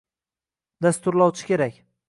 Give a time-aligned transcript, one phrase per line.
[0.85, 1.83] Dasturlovchi kerak